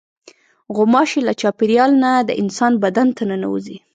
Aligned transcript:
غوماشې 0.75 1.19
له 1.27 1.33
چاپېریاله 1.41 1.95
نه 2.03 2.11
د 2.27 2.29
انسان 2.41 2.73
بدن 2.83 3.07
ته 3.17 3.23
ننوځي. 3.29 3.77